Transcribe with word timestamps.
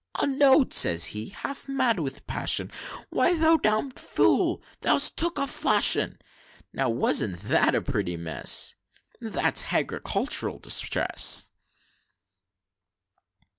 'A 0.17 0.25
note,' 0.25 0.73
says 0.73 1.05
he, 1.05 1.29
half 1.29 1.69
mad 1.69 1.99
with 1.99 2.25
passion, 2.25 2.71
'Why, 3.11 3.35
thou 3.37 3.57
dom'd 3.57 3.99
fool! 3.99 4.63
thou'st 4.81 5.15
took 5.15 5.37
a 5.37 5.45
flash 5.45 5.95
'un!' 5.95 6.17
Now, 6.73 6.89
wasn't 6.89 7.37
that 7.41 7.75
a 7.75 7.81
pretty 7.83 8.17
mess? 8.17 8.73
That's 9.21 9.61
Hagricultural 9.61 10.57
Distress." 10.57 11.51